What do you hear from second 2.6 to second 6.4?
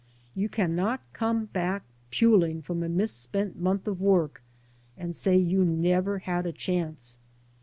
from a mis spent month of work and say you never